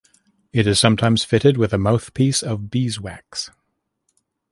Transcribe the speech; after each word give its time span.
It 0.51 0.65
is 0.65 0.79
sometimes 0.79 1.23
fitted 1.23 1.57
with 1.57 1.73
a 1.73 1.77
mouthpiece 1.77 2.41
of 2.41 2.71
beeswax. 2.71 3.51